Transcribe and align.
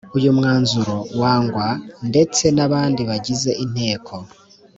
uyu 0.17 0.31
mwanzuro 0.37 0.95
wangwa 1.21 1.67
ndetse 2.09 2.43
n’abandi 2.55 3.01
bagize 3.09 3.51
inteko 3.63 4.13